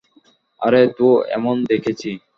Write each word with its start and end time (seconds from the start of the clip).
আরো 0.61 0.81
তো 0.97 1.07
এমন 1.37 1.55
দেখেছি। 1.71 2.09